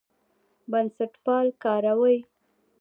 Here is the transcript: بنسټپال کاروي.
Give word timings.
بنسټپال 0.71 1.47
کاروي. 1.63 2.17